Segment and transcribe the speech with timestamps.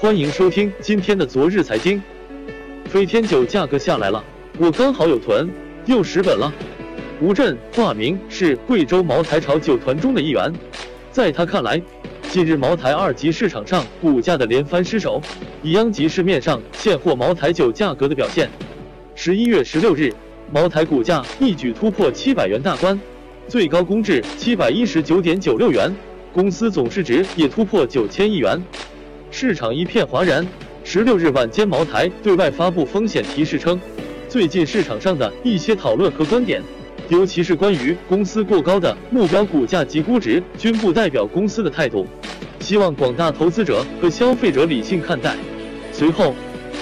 [0.00, 2.02] 欢迎收听今天的昨日财经。
[2.86, 4.24] 飞天酒价格下来了，
[4.56, 5.46] 我刚好有囤，
[5.84, 6.50] 又十本了。
[7.20, 10.50] 吴震化名是贵州茅台炒酒团中的一员，
[11.10, 11.78] 在他看来，
[12.30, 15.20] 近日茅台二级市场上股价的连番失守，
[15.62, 18.48] 已殃及市面上现货茅台酒价格的表现。
[19.14, 20.10] 十一月十六日，
[20.50, 22.98] 茅台股价一举突破七百元大关，
[23.46, 25.94] 最高攻至七百一十九点九六元，
[26.32, 28.58] 公司总市值也突破九千亿元，
[29.42, 30.46] 市场一片哗然。
[30.84, 33.80] 十六日晚间，茅台对外发布风险提示称，
[34.28, 36.62] 最近市场上的一些讨论和观点。
[37.08, 42.06] 尤其是关于公司过高的目标股价及估值，均不代表公司的态度。
[42.58, 45.34] 希望广大投资者和消费者理性看待。
[45.90, 46.34] 随后，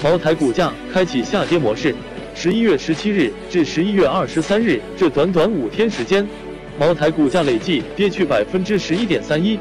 [0.03, 1.95] 茅台股价开启下跌模式。
[2.35, 6.27] 十一月十七日至十一月二十三日这短短五天时间，
[6.77, 9.57] 茅台股价累计跌去百分之十一点三一，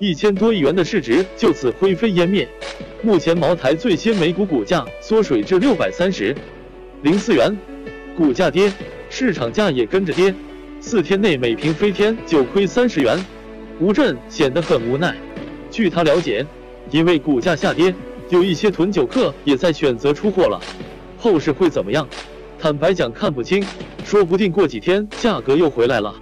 [0.00, 2.48] 一千多亿元的市值就此灰飞烟灭。
[3.00, 6.34] 目前，茅台最新每股股价缩水至六百三十
[7.02, 7.56] 零四元，
[8.16, 8.72] 股价跌。
[9.08, 10.34] 市场价也跟着跌，
[10.80, 13.16] 四天内每瓶飞天就亏三十元，
[13.78, 15.14] 吴镇显得很无奈。
[15.70, 16.44] 据他了解，
[16.90, 17.94] 因为股价下跌，
[18.30, 20.60] 有一些囤酒客也在选择出货了。
[21.16, 22.08] 后市会怎么样？
[22.58, 23.64] 坦白讲看不清，
[24.04, 26.12] 说不定过几天价格又回来了。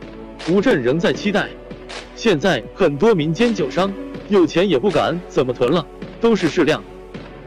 [0.50, 1.48] 吴镇仍在期待。
[2.22, 3.92] 现在很多民间酒商
[4.28, 5.84] 有钱也不敢怎么囤了，
[6.20, 6.80] 都是适量。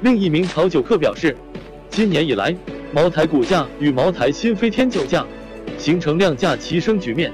[0.02, 1.34] 另一名炒酒客表示，
[1.90, 2.54] 今年以来。
[2.92, 5.26] 茅台股价与茅台新飞天酒价
[5.78, 7.32] 形成量价齐升局面。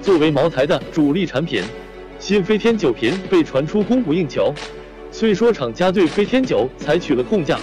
[0.00, 1.62] 作为茅台的主力产品，
[2.18, 4.50] 新飞天酒瓶被传出供不应求。
[5.10, 7.58] 虽说厂家对飞天酒采取了控价、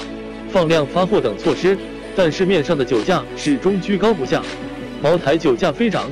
[0.51, 1.75] 放量发货等措施，
[2.15, 4.43] 但市面上的酒价始终居高不下。
[5.01, 6.11] 茅台酒价飞涨，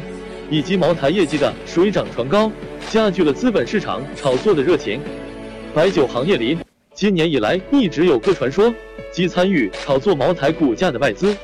[0.50, 2.52] 以及茅台业绩的水涨船高，
[2.94, 5.02] 加剧了资本市场炒作的热情。
[5.74, 6.56] 白酒行业里。
[6.94, 8.72] 今年以来，一直有个传说，
[9.12, 11.36] 即参与炒作茅台股价的外资，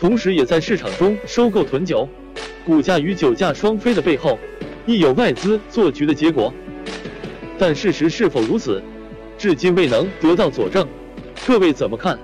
[0.00, 2.08] 同时也在市场中收购囤酒，
[2.64, 4.36] 股价与酒价双飞的背后，
[4.84, 6.52] 亦有外资做局的结果。
[7.56, 8.82] 但事实是否如此，
[9.38, 10.84] 至今未能得到佐证。
[11.46, 12.18] 各位怎么看？